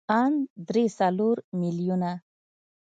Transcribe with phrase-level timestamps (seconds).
[0.19, 0.33] ان
[0.67, 2.11] درې څلور ميليونه.